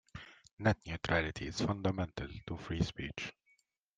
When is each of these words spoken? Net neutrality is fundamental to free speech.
Net 0.57 0.79
neutrality 0.87 1.45
is 1.45 1.61
fundamental 1.61 2.27
to 2.47 2.57
free 2.57 2.81
speech. 2.81 3.33